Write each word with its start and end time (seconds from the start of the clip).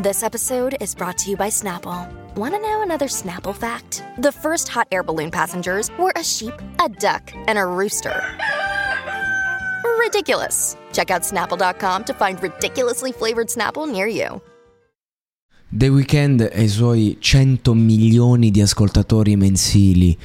This 0.00 0.22
episode 0.22 0.76
is 0.80 0.94
brought 0.94 1.18
to 1.18 1.30
you 1.30 1.36
by 1.36 1.48
Snapple. 1.48 2.06
Want 2.36 2.54
to 2.54 2.60
know 2.60 2.82
another 2.82 3.08
Snapple 3.08 3.52
fact? 3.52 4.04
The 4.18 4.30
first 4.30 4.68
hot 4.68 4.86
air 4.92 5.02
balloon 5.02 5.28
passengers 5.28 5.90
were 5.98 6.12
a 6.14 6.22
sheep, 6.22 6.54
a 6.78 6.88
duck, 6.88 7.32
and 7.48 7.58
a 7.58 7.66
rooster. 7.66 8.22
Ridiculous. 9.98 10.76
Check 10.92 11.10
out 11.10 11.22
snapple.com 11.22 12.04
to 12.04 12.14
find 12.14 12.40
ridiculously 12.40 13.10
flavored 13.10 13.48
Snapple 13.48 13.90
near 13.90 14.06
you. 14.06 14.40
The 15.72 15.88
Weeknd 15.88 16.48
e 16.52 16.62
i 16.62 16.68
suoi 16.68 17.16
100 17.18 17.74
milioni 17.74 18.52
di 18.52 18.60
ascoltatori 18.60 19.34
mensili. 19.34 20.16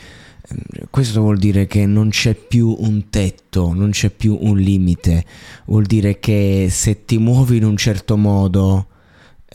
Questo 0.92 1.22
vuol 1.22 1.40
dire 1.40 1.66
che 1.66 1.88
non 1.88 2.10
c'è 2.10 2.36
più 2.36 2.76
un 2.78 3.10
tetto, 3.10 3.74
non 3.74 3.90
c'è 3.90 4.12
più 4.12 4.38
un 4.40 4.56
limite. 4.60 5.26
Vuol 5.66 5.86
dire 5.86 6.20
che 6.20 6.68
se 6.70 7.06
ti 7.06 7.18
muovi 7.18 7.58
in 7.58 7.66
un 7.66 7.76
certo 7.76 8.18
modo 8.18 8.90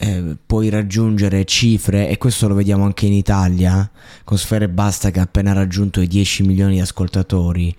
eh, 0.01 0.37
puoi 0.47 0.69
raggiungere 0.69 1.45
cifre, 1.45 2.09
e 2.09 2.19
questo 2.19 2.47
lo 2.47 2.55
vediamo 2.55 2.85
anche 2.85 3.07
in 3.07 3.13
Italia, 3.13 3.91
con 4.23 4.39
Sfere 4.39 4.69
Basta 4.69 5.11
che 5.11 5.19
ha 5.19 5.25
appena 5.25 5.53
raggiunto 5.53 6.01
i 6.01 6.07
10 6.07 6.45
milioni 6.45 6.75
di 6.75 6.81
ascoltatori, 6.81 7.75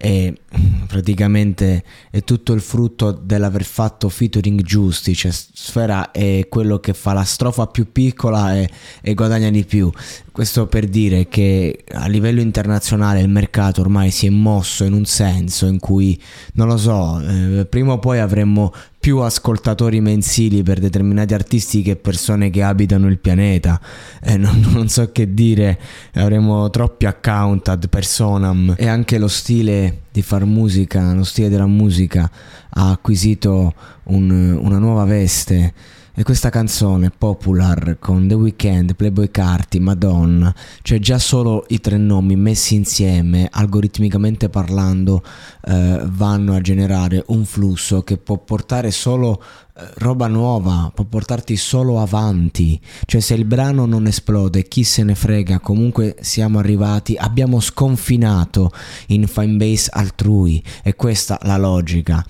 e 0.00 0.32
praticamente 0.86 1.84
è 2.10 2.22
tutto 2.24 2.54
il 2.54 2.62
frutto 2.62 3.12
dell'aver 3.12 3.64
fatto 3.64 4.08
featuring 4.08 4.62
giusti, 4.62 5.14
cioè 5.14 5.30
Sfera 5.32 6.10
è 6.10 6.46
quello 6.48 6.78
che 6.78 6.94
fa 6.94 7.12
la 7.12 7.24
strofa 7.24 7.66
più 7.66 7.92
piccola 7.92 8.56
e, 8.56 8.70
e 9.02 9.12
guadagna 9.14 9.50
di 9.50 9.64
più. 9.64 9.90
Questo 10.32 10.68
per 10.68 10.86
dire 10.86 11.28
che 11.28 11.84
a 11.92 12.06
livello 12.06 12.40
internazionale 12.40 13.20
il 13.20 13.28
mercato 13.28 13.80
ormai 13.80 14.10
si 14.10 14.26
è 14.26 14.30
mosso 14.30 14.84
in 14.84 14.92
un 14.92 15.04
senso 15.04 15.66
in 15.66 15.80
cui, 15.80 16.18
non 16.52 16.68
lo 16.68 16.76
so, 16.76 17.20
eh, 17.20 17.66
prima 17.66 17.92
o 17.92 17.98
poi 17.98 18.20
avremmo 18.20 18.72
più 19.08 19.20
ascoltatori 19.20 20.02
mensili 20.02 20.62
per 20.62 20.80
determinati 20.80 21.32
artisti 21.32 21.80
che 21.80 21.96
persone 21.96 22.50
che 22.50 22.62
abitano 22.62 23.06
il 23.06 23.16
pianeta. 23.16 23.80
Eh, 24.20 24.36
non, 24.36 24.60
non, 24.70 24.90
so 24.90 25.10
che 25.12 25.32
dire, 25.32 25.78
avremo 26.12 26.68
troppi 26.68 27.06
account 27.06 27.68
ad 27.68 27.88
personam. 27.88 28.74
E 28.76 28.86
anche 28.86 29.16
lo 29.16 29.28
stile 29.28 30.00
di 30.12 30.20
far 30.20 30.44
musica, 30.44 31.14
lo 31.14 31.24
stile 31.24 31.48
della 31.48 31.66
musica 31.66 32.30
ha 32.68 32.90
acquisito 32.90 33.72
un, 34.04 34.30
una 34.60 34.76
nuova 34.76 35.04
veste 35.04 35.72
e 36.18 36.24
questa 36.24 36.50
canzone 36.50 37.12
Popular 37.16 37.96
con 38.00 38.26
The 38.26 38.34
Weeknd, 38.34 38.96
Playboy 38.96 39.30
Carti, 39.30 39.78
Madonna, 39.78 40.52
cioè 40.82 40.98
già 40.98 41.16
solo 41.16 41.64
i 41.68 41.78
tre 41.78 41.96
nomi 41.96 42.34
messi 42.34 42.74
insieme, 42.74 43.46
algoritmicamente 43.48 44.48
parlando, 44.48 45.22
eh, 45.64 46.02
vanno 46.06 46.54
a 46.56 46.60
generare 46.60 47.22
un 47.28 47.44
flusso 47.44 48.02
che 48.02 48.16
può 48.16 48.36
portare 48.36 48.90
solo 48.90 49.40
eh, 49.76 49.90
roba 49.98 50.26
nuova, 50.26 50.90
può 50.92 51.04
portarti 51.04 51.54
solo 51.54 52.00
avanti. 52.00 52.80
Cioè 53.04 53.20
se 53.20 53.34
il 53.34 53.44
brano 53.44 53.86
non 53.86 54.08
esplode, 54.08 54.66
chi 54.66 54.82
se 54.82 55.04
ne 55.04 55.14
frega, 55.14 55.60
comunque 55.60 56.16
siamo 56.18 56.58
arrivati, 56.58 57.14
abbiamo 57.16 57.60
sconfinato 57.60 58.72
in 59.08 59.28
fanbase 59.28 59.90
altrui 59.92 60.60
e 60.82 60.96
questa 60.96 61.38
la 61.42 61.58
logica. 61.58 62.26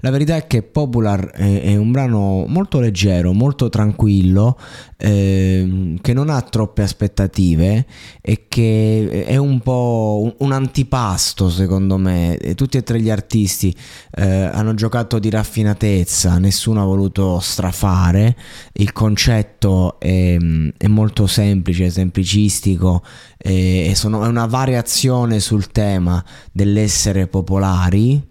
La 0.00 0.10
verità 0.10 0.36
è 0.36 0.46
che 0.46 0.62
Popular 0.62 1.30
è, 1.30 1.62
è 1.62 1.76
un 1.76 1.90
brano 1.92 2.44
molto 2.46 2.80
leggero, 2.80 3.32
molto 3.32 3.68
tranquillo, 3.68 4.58
eh, 4.96 5.96
che 6.00 6.12
non 6.12 6.30
ha 6.30 6.40
troppe 6.42 6.82
aspettative 6.82 7.86
e 8.20 8.46
che 8.48 9.24
è 9.26 9.36
un 9.36 9.60
po' 9.60 10.20
un, 10.22 10.34
un 10.38 10.52
antipasto 10.52 11.50
secondo 11.50 11.96
me. 11.98 12.38
Tutti 12.54 12.76
e 12.76 12.82
tre 12.82 13.00
gli 13.00 13.10
artisti 13.10 13.74
eh, 14.12 14.24
hanno 14.24 14.74
giocato 14.74 15.18
di 15.18 15.30
raffinatezza, 15.30 16.38
nessuno 16.38 16.82
ha 16.82 16.86
voluto 16.86 17.38
strafare, 17.40 18.36
il 18.74 18.92
concetto 18.92 19.98
è, 20.00 20.36
è 20.76 20.86
molto 20.86 21.26
semplice, 21.26 21.90
semplicistico 21.90 23.02
e 23.36 23.92
sono, 23.94 24.24
è 24.24 24.28
una 24.28 24.46
variazione 24.46 25.40
sul 25.40 25.70
tema 25.70 26.22
dell'essere 26.52 27.26
popolari 27.26 28.28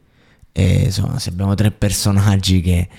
e 0.52 0.84
insomma, 0.86 1.20
se 1.20 1.30
abbiamo 1.30 1.56
tre 1.56 1.72
personaggi 1.72 2.62
che 2.62 2.90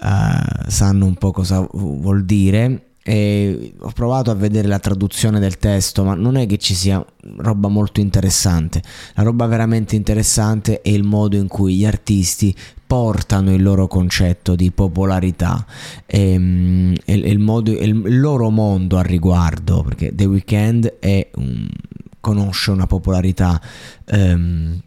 uh, 0.00 0.68
sanno 0.68 1.06
un 1.06 1.14
po' 1.14 1.30
cosa 1.30 1.66
vuol 1.72 2.24
dire. 2.24 2.82
E 3.08 3.74
ho 3.78 3.92
provato 3.92 4.32
a 4.32 4.34
vedere 4.34 4.66
la 4.66 4.80
traduzione 4.80 5.38
del 5.38 5.58
testo, 5.58 6.02
ma 6.02 6.14
non 6.14 6.36
è 6.36 6.44
che 6.46 6.58
ci 6.58 6.74
sia 6.74 7.04
roba 7.36 7.68
molto 7.68 8.00
interessante. 8.00 8.82
La 9.14 9.22
roba 9.22 9.46
veramente 9.46 9.94
interessante 9.94 10.82
è 10.82 10.88
il 10.88 11.04
modo 11.04 11.36
in 11.36 11.46
cui 11.46 11.76
gli 11.76 11.84
artisti 11.86 12.52
portano 12.84 13.54
il 13.54 13.62
loro 13.62 13.86
concetto 13.86 14.56
di 14.56 14.72
popolarità 14.72 15.64
e, 16.04 16.36
um, 16.36 16.94
e, 17.04 17.12
e 17.12 17.30
il, 17.30 17.38
modo, 17.38 17.70
il, 17.70 18.18
loro 18.18 18.50
mondo 18.50 18.98
al 18.98 19.04
riguardo, 19.04 19.82
perché 19.82 20.12
The 20.12 20.24
Weeknd 20.24 20.96
è 20.98 21.30
un, 21.36 21.68
conosce 22.18 22.72
una 22.72 22.88
popolarità 22.88 23.60
um, 24.10 24.80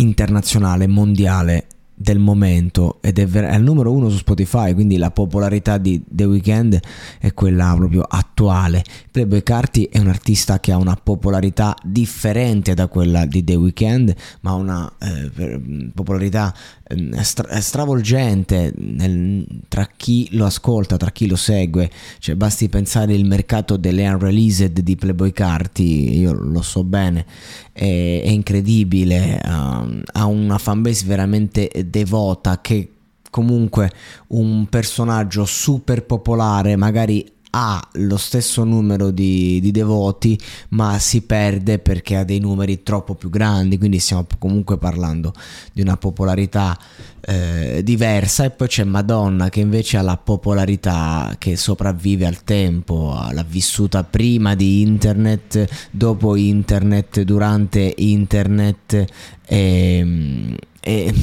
internazionale, 0.00 0.86
mondiale 0.86 1.66
del 2.02 2.18
momento 2.18 2.96
ed 3.02 3.18
è, 3.18 3.26
ver- 3.26 3.50
è 3.50 3.56
il 3.56 3.62
numero 3.62 3.92
uno 3.92 4.08
su 4.08 4.16
Spotify, 4.16 4.72
quindi 4.72 4.96
la 4.96 5.10
popolarità 5.10 5.76
di 5.76 6.02
The 6.08 6.24
Weeknd 6.24 6.80
è 7.18 7.34
quella 7.34 7.74
proprio 7.76 8.06
attuale. 8.08 8.82
Playboy 9.10 9.42
Carti 9.42 9.84
è 9.84 9.98
un 9.98 10.08
artista 10.08 10.60
che 10.60 10.72
ha 10.72 10.78
una 10.78 10.96
popolarità 10.96 11.76
differente 11.84 12.72
da 12.72 12.86
quella 12.86 13.26
di 13.26 13.44
The 13.44 13.54
Weeknd, 13.54 14.14
ma 14.40 14.54
una 14.54 14.90
eh, 14.98 15.90
popolarità 15.92 16.54
eh, 16.84 17.22
stra- 17.22 17.60
stravolgente 17.60 18.72
nel, 18.78 19.44
tra 19.68 19.86
chi 19.94 20.28
lo 20.32 20.46
ascolta, 20.46 20.96
tra 20.96 21.10
chi 21.10 21.26
lo 21.26 21.36
segue. 21.36 21.90
Cioè, 22.18 22.34
basti 22.34 22.70
pensare 22.70 23.12
il 23.12 23.26
mercato 23.26 23.76
delle 23.76 24.08
unreleased 24.08 24.80
di 24.80 24.96
Playboy 24.96 25.32
Carti, 25.32 26.18
io 26.18 26.32
lo 26.32 26.62
so 26.62 26.82
bene, 26.82 27.26
è, 27.72 28.22
è 28.24 28.28
incredibile, 28.28 29.38
uh, 29.44 30.00
ha 30.12 30.24
una 30.24 30.56
fanbase 30.56 31.04
veramente 31.04 31.70
devota 31.90 32.60
che 32.60 32.92
comunque 33.30 33.90
un 34.28 34.66
personaggio 34.68 35.44
super 35.44 36.04
popolare 36.04 36.76
magari 36.76 37.38
ha 37.50 37.84
lo 37.94 38.16
stesso 38.16 38.64
numero 38.64 39.10
di, 39.10 39.58
di, 39.60 39.70
devoti 39.70 40.38
ma 40.70 40.98
si 40.98 41.22
perde 41.22 41.78
perché 41.78 42.16
ha 42.16 42.24
dei 42.24 42.38
numeri 42.38 42.82
troppo 42.82 43.14
più 43.14 43.28
grandi. 43.28 43.78
Quindi 43.78 43.98
stiamo 43.98 44.26
comunque 44.38 44.78
parlando 44.78 45.32
di 45.72 45.80
una 45.80 45.96
popolarità 45.96 46.78
eh, 47.20 47.80
diversa. 47.82 48.44
E 48.44 48.50
poi 48.50 48.68
c'è 48.68 48.84
Madonna 48.84 49.48
che 49.48 49.60
invece 49.60 49.96
ha 49.96 50.02
la 50.02 50.16
popolarità 50.16 51.34
che 51.38 51.56
sopravvive 51.56 52.26
al 52.26 52.44
tempo 52.44 53.18
l'ha 53.32 53.44
vissuta 53.46 54.04
prima 54.04 54.54
di 54.54 54.82
internet 54.82 55.88
dopo 55.90 56.36
internet 56.36 57.22
durante 57.22 57.94
internet 57.96 58.92
e, 59.44 59.96
ehm, 59.98 60.56
e 60.80 61.14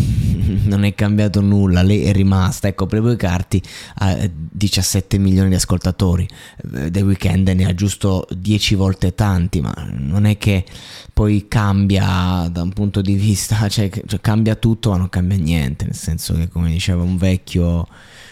non 0.63 0.83
è 0.83 0.94
cambiato 0.94 1.42
nulla, 1.42 1.81
lei 1.81 2.04
è 2.04 2.12
rimasta. 2.12 2.68
Ecco, 2.68 2.86
Playboy 2.86 3.15
Carti 3.15 3.62
ha 3.95 4.18
17 4.31 5.18
milioni 5.18 5.50
di 5.50 5.56
ascoltatori, 5.56 6.27
eh, 6.75 6.92
The 6.92 7.01
Weeknd 7.01 7.48
ne 7.50 7.65
ha 7.65 7.74
giusto 7.74 8.27
10 8.36 8.75
volte 8.75 9.15
tanti, 9.15 9.62
ma 9.62 9.74
non 9.92 10.25
è 10.25 10.38
che 10.38 10.65
poi 11.13 11.48
cambia 11.48 12.48
da 12.51 12.62
un 12.62 12.74
punto 12.74 13.01
di 13.01 13.15
vista, 13.15 13.68
cioè, 13.69 13.89
cioè 13.89 14.19
cambia 14.21 14.56
tutto 14.56 14.92
ma 14.92 14.98
non 14.98 15.09
cambia 15.09 15.38
niente, 15.38 15.86
nel 15.86 15.95
senso 15.95 16.33
che 16.36 16.48
come 16.48 16.69
diceva 16.69 17.01
un 17.01 17.18
vecchio 17.18 17.88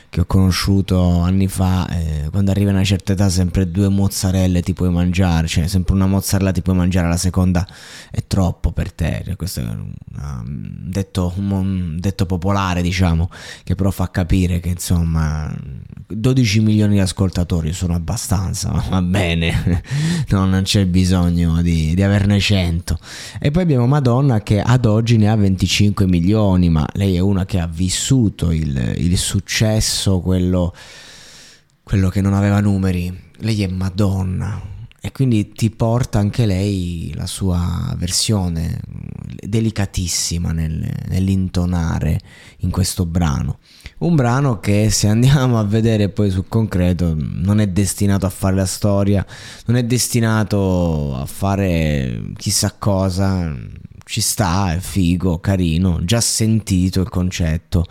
che 0.09 0.21
ho 0.21 0.25
conosciuto 0.25 1.19
anni 1.19 1.47
fa, 1.47 1.87
eh, 1.89 2.29
quando 2.29 2.51
arrivi 2.51 2.69
a 2.69 2.73
una 2.73 2.83
certa 2.83 3.13
età 3.13 3.29
sempre 3.29 3.69
due 3.69 3.89
mozzarelle 3.89 4.61
ti 4.61 4.73
puoi 4.73 4.89
mangiare, 4.89 5.47
cioè 5.47 5.67
sempre 5.67 5.93
una 5.93 6.07
mozzarella 6.07 6.51
ti 6.51 6.61
puoi 6.61 6.75
mangiare, 6.75 7.07
la 7.07 7.17
seconda 7.17 7.67
è 8.11 8.23
troppo 8.27 8.71
per 8.71 8.91
te, 8.93 9.23
cioè, 9.25 9.35
questo 9.35 9.59
è 9.59 9.63
un, 9.63 9.91
detto, 10.87 11.33
un 11.37 11.97
detto 11.99 12.25
popolare 12.25 12.81
diciamo, 12.81 13.29
che 13.63 13.75
però 13.75 13.91
fa 13.91 14.09
capire 14.09 14.59
che 14.59 14.69
insomma 14.69 15.53
12 16.07 16.59
milioni 16.59 16.93
di 16.93 16.99
ascoltatori 16.99 17.73
sono 17.73 17.95
abbastanza, 17.95 18.71
va 18.89 19.01
bene, 19.01 19.81
no, 20.29 20.45
non 20.45 20.61
c'è 20.63 20.85
bisogno 20.85 21.61
di, 21.61 21.93
di 21.95 22.03
averne 22.03 22.39
100. 22.39 22.97
E 23.39 23.51
poi 23.51 23.63
abbiamo 23.63 23.87
Madonna 23.87 24.41
che 24.41 24.61
ad 24.61 24.85
oggi 24.85 25.17
ne 25.17 25.29
ha 25.29 25.35
25 25.35 26.05
milioni, 26.07 26.69
ma 26.69 26.87
lei 26.93 27.15
è 27.15 27.19
una 27.19 27.45
che 27.45 27.59
ha 27.59 27.67
vissuto 27.67 28.51
il, 28.51 28.93
il 28.97 29.17
successo, 29.17 29.94
quello, 30.21 30.73
quello 31.83 32.09
che 32.09 32.21
non 32.21 32.33
aveva 32.33 32.59
numeri. 32.59 33.23
Lei 33.37 33.63
è 33.63 33.67
Madonna 33.67 34.73
e 35.05 35.11
quindi 35.11 35.51
ti 35.51 35.69
porta 35.69 36.17
anche 36.17 36.47
lei 36.47 37.13
la 37.15 37.27
sua 37.27 37.93
versione 37.95 38.79
delicatissima 39.45 40.51
nel, 40.51 40.83
nell'intonare 41.09 42.19
in 42.61 42.71
questo 42.71 43.05
brano. 43.05 43.59
Un 43.99 44.15
brano 44.15 44.59
che 44.59 44.89
se 44.89 45.07
andiamo 45.07 45.59
a 45.59 45.63
vedere 45.63 46.09
poi 46.09 46.31
sul 46.31 46.47
concreto 46.47 47.15
non 47.15 47.59
è 47.59 47.67
destinato 47.67 48.25
a 48.25 48.29
fare 48.29 48.55
la 48.55 48.65
storia, 48.65 49.23
non 49.67 49.77
è 49.77 49.83
destinato 49.83 51.15
a 51.15 51.25
fare 51.27 52.31
chissà 52.35 52.73
cosa, 52.77 53.55
ci 54.05 54.21
sta, 54.21 54.73
è 54.73 54.79
figo, 54.79 55.39
carino, 55.39 55.99
già 56.05 56.21
sentito 56.21 57.01
il 57.01 57.09
concetto, 57.09 57.85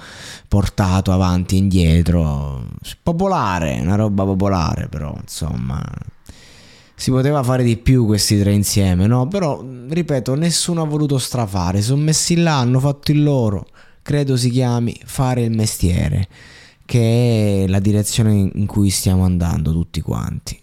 portato 0.49 1.13
avanti 1.13 1.57
e 1.57 1.59
indietro, 1.59 2.69
popolare, 3.03 3.81
una 3.81 3.97
roba 3.97 4.25
popolare 4.25 4.89
però, 4.89 5.15
insomma, 5.21 5.83
si 6.95 7.11
poteva 7.11 7.43
fare 7.43 7.65
di 7.65 7.77
più 7.77 8.07
questi 8.07 8.39
tre 8.39 8.53
insieme, 8.53 9.07
no? 9.07 9.27
Però, 9.27 9.63
ripeto, 9.89 10.37
nessuno 10.37 10.83
ha 10.83 10.87
voluto 10.87 11.19
strafare, 11.19 11.83
sono 11.83 12.03
messi 12.03 12.37
là, 12.37 12.59
hanno 12.59 12.79
fatto 12.79 13.11
il 13.11 13.23
loro, 13.23 13.67
credo 14.01 14.37
si 14.37 14.51
chiami 14.51 14.99
fare 15.05 15.43
il 15.43 15.51
mestiere, 15.51 16.29
che 16.87 17.65
è 17.65 17.67
la 17.67 17.81
direzione 17.81 18.51
in 18.55 18.67
cui 18.67 18.91
stiamo 18.91 19.25
andando 19.25 19.73
tutti 19.73 20.01
quanti. 20.01 20.63